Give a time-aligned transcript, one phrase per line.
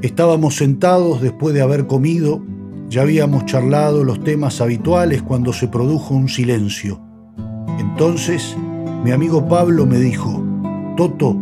[0.00, 2.42] Estábamos sentados después de haber comido,
[2.88, 7.00] ya habíamos charlado los temas habituales cuando se produjo un silencio.
[7.78, 8.56] Entonces,
[9.04, 10.44] mi amigo Pablo me dijo,
[10.96, 11.36] Toto,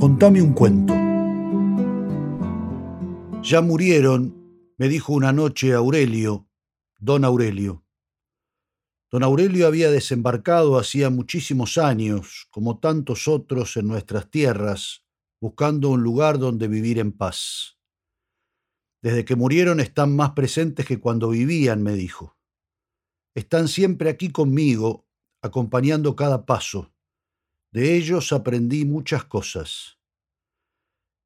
[0.00, 0.94] contame un cuento.
[3.42, 4.34] Ya murieron,
[4.78, 6.48] me dijo una noche Aurelio,
[6.98, 7.84] don Aurelio.
[9.10, 15.03] Don Aurelio había desembarcado hacía muchísimos años, como tantos otros en nuestras tierras,
[15.44, 17.78] buscando un lugar donde vivir en paz.
[19.02, 22.38] Desde que murieron están más presentes que cuando vivían, me dijo.
[23.34, 25.06] Están siempre aquí conmigo,
[25.42, 26.94] acompañando cada paso.
[27.72, 29.98] De ellos aprendí muchas cosas.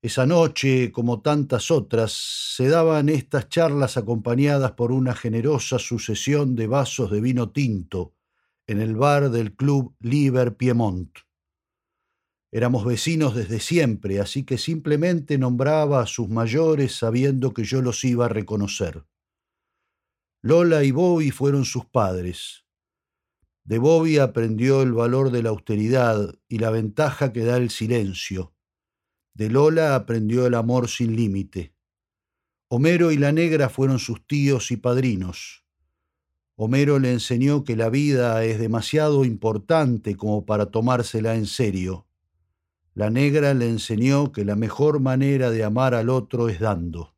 [0.00, 6.66] Esa noche, como tantas otras, se daban estas charlas acompañadas por una generosa sucesión de
[6.66, 8.14] vasos de vino tinto
[8.66, 11.25] en el bar del club Liber Piemont.
[12.56, 18.02] Éramos vecinos desde siempre, así que simplemente nombraba a sus mayores sabiendo que yo los
[18.02, 19.04] iba a reconocer.
[20.40, 22.64] Lola y Bobby fueron sus padres.
[23.64, 28.54] De Bobby aprendió el valor de la austeridad y la ventaja que da el silencio.
[29.34, 31.74] De Lola aprendió el amor sin límite.
[32.68, 35.66] Homero y la negra fueron sus tíos y padrinos.
[36.54, 42.05] Homero le enseñó que la vida es demasiado importante como para tomársela en serio
[42.96, 47.14] la negra le enseñó que la mejor manera de amar al otro es dando.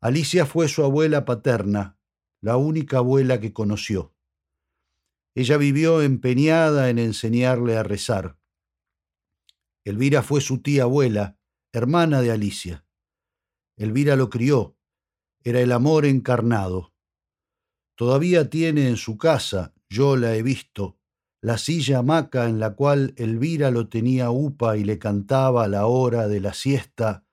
[0.00, 1.98] Alicia fue su abuela paterna,
[2.40, 4.14] la única abuela que conoció.
[5.34, 8.38] Ella vivió empeñada en enseñarle a rezar.
[9.82, 11.36] Elvira fue su tía abuela,
[11.72, 12.86] hermana de Alicia.
[13.76, 14.76] Elvira lo crió,
[15.42, 16.94] era el amor encarnado.
[17.96, 21.00] Todavía tiene en su casa, yo la he visto,
[21.42, 25.86] la silla hamaca en la cual Elvira lo tenía upa y le cantaba a la
[25.86, 27.26] hora de la siesta.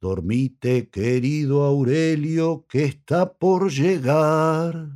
[0.00, 4.90] Dormite, querido Aurelio, que está por llegar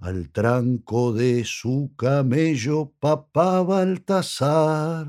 [0.00, 5.06] al tranco de su camello papá Baltasar.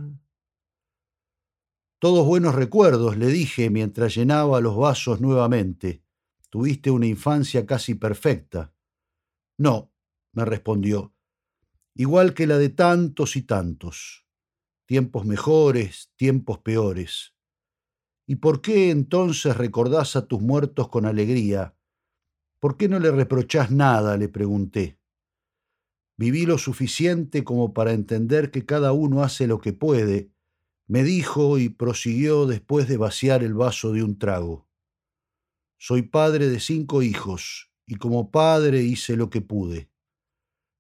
[1.98, 6.04] Todos buenos recuerdos, le dije mientras llenaba los vasos nuevamente.
[6.52, 8.72] Tuviste una infancia casi perfecta.
[9.58, 9.92] No,
[10.34, 11.14] me respondió
[11.96, 14.26] igual que la de tantos y tantos,
[14.86, 17.36] tiempos mejores, tiempos peores.
[18.26, 21.76] ¿Y por qué entonces recordás a tus muertos con alegría?
[22.60, 24.18] ¿Por qué no le reprochás nada?
[24.18, 24.98] le pregunté.
[26.18, 30.32] Viví lo suficiente como para entender que cada uno hace lo que puede,
[30.88, 34.68] me dijo y prosiguió después de vaciar el vaso de un trago.
[35.78, 39.90] Soy padre de cinco hijos, y como padre hice lo que pude.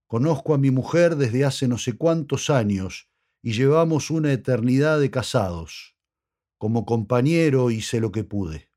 [0.07, 3.09] Conozco a mi mujer desde hace no sé cuántos años
[3.41, 5.95] y llevamos una eternidad de casados.
[6.57, 8.69] Como compañero hice lo que pude.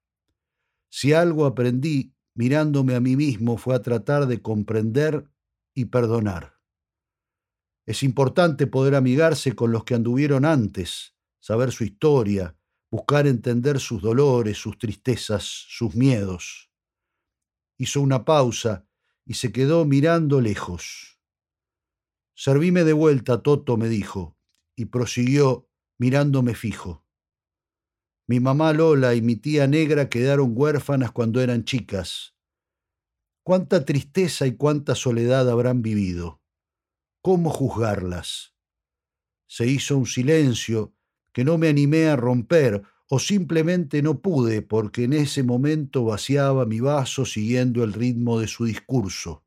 [0.89, 5.29] Si algo aprendí mirándome a mí mismo fue a tratar de comprender
[5.75, 6.57] y perdonar.
[7.87, 12.57] Es importante poder amigarse con los que anduvieron antes, saber su historia,
[12.91, 16.71] buscar entender sus dolores, sus tristezas, sus miedos.
[17.79, 18.87] Hizo una pausa
[19.25, 21.16] y se quedó mirando lejos.
[22.47, 24.39] Servime de vuelta, Toto, me dijo,
[24.77, 25.69] y prosiguió
[25.99, 27.05] mirándome fijo.
[28.29, 32.37] Mi mamá Lola y mi tía negra quedaron huérfanas cuando eran chicas.
[33.43, 36.41] Cuánta tristeza y cuánta soledad habrán vivido.
[37.21, 38.55] ¿Cómo juzgarlas?
[39.49, 40.95] Se hizo un silencio
[41.33, 46.65] que no me animé a romper o simplemente no pude porque en ese momento vaciaba
[46.65, 49.45] mi vaso siguiendo el ritmo de su discurso.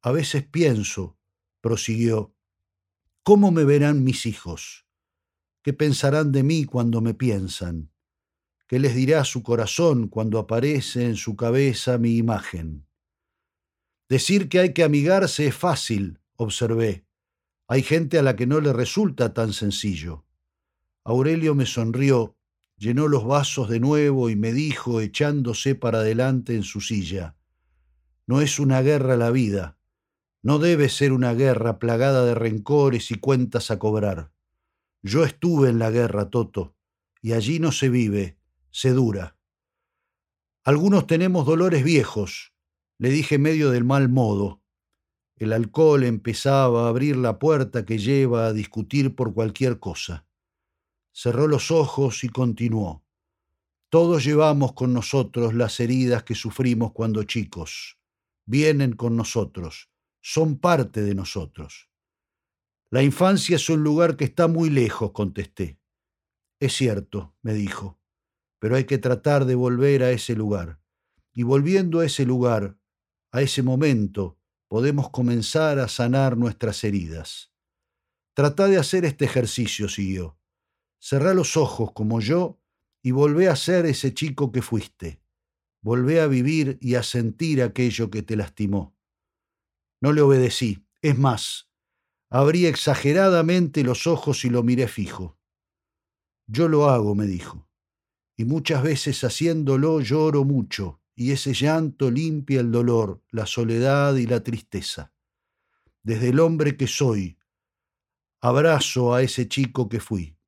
[0.00, 1.16] A veces pienso,
[1.66, 2.32] prosiguió,
[3.24, 4.86] ¿cómo me verán mis hijos?
[5.64, 7.90] ¿Qué pensarán de mí cuando me piensan?
[8.68, 12.86] ¿Qué les dirá su corazón cuando aparece en su cabeza mi imagen?
[14.08, 17.04] Decir que hay que amigarse es fácil, observé.
[17.66, 20.24] Hay gente a la que no le resulta tan sencillo.
[21.02, 22.36] Aurelio me sonrió,
[22.76, 27.34] llenó los vasos de nuevo y me dijo, echándose para adelante en su silla,
[28.24, 29.75] No es una guerra la vida,
[30.46, 34.30] no debe ser una guerra plagada de rencores y cuentas a cobrar.
[35.02, 36.76] Yo estuve en la guerra, Toto,
[37.20, 38.38] y allí no se vive,
[38.70, 39.36] se dura.
[40.62, 42.54] Algunos tenemos dolores viejos,
[42.96, 44.62] le dije medio del mal modo.
[45.34, 50.28] El alcohol empezaba a abrir la puerta que lleva a discutir por cualquier cosa.
[51.12, 53.04] Cerró los ojos y continuó.
[53.88, 57.98] Todos llevamos con nosotros las heridas que sufrimos cuando chicos.
[58.44, 59.90] Vienen con nosotros
[60.28, 61.88] son parte de nosotros.
[62.90, 65.78] La infancia es un lugar que está muy lejos, contesté.
[66.58, 68.00] Es cierto, me dijo,
[68.58, 70.80] pero hay que tratar de volver a ese lugar.
[71.32, 72.76] Y volviendo a ese lugar,
[73.30, 74.36] a ese momento,
[74.66, 77.52] podemos comenzar a sanar nuestras heridas.
[78.34, 80.40] Trata de hacer este ejercicio, siguió.
[80.98, 82.60] Cerrá los ojos como yo
[83.00, 85.20] y volvé a ser ese chico que fuiste.
[85.82, 88.95] Volvé a vivir y a sentir aquello que te lastimó.
[90.06, 90.86] No le obedecí.
[91.02, 91.68] Es más,
[92.30, 95.36] abrí exageradamente los ojos y lo miré fijo.
[96.46, 97.68] Yo lo hago, me dijo,
[98.36, 104.28] y muchas veces haciéndolo lloro mucho, y ese llanto limpia el dolor, la soledad y
[104.28, 105.12] la tristeza.
[106.04, 107.40] Desde el hombre que soy,
[108.40, 110.38] abrazo a ese chico que fui.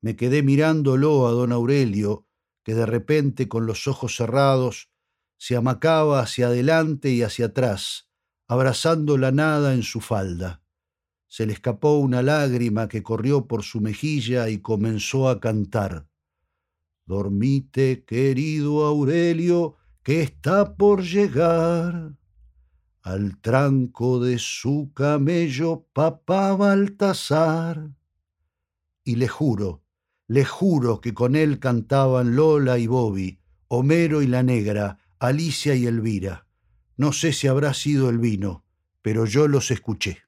[0.00, 2.26] Me quedé mirándolo a don Aurelio,
[2.64, 4.90] que de repente con los ojos cerrados
[5.36, 8.09] se amacaba hacia adelante y hacia atrás,
[8.50, 10.60] abrazando la nada en su falda.
[11.28, 16.08] Se le escapó una lágrima que corrió por su mejilla y comenzó a cantar.
[17.06, 22.16] Dormite, querido Aurelio, que está por llegar
[23.02, 27.92] al tranco de su camello papá Baltasar.
[29.04, 29.84] Y le juro,
[30.26, 33.38] le juro que con él cantaban Lola y Bobby,
[33.68, 36.49] Homero y la negra, Alicia y Elvira.
[37.00, 38.62] No sé si habrá sido el vino,
[39.00, 40.18] pero yo los escuché.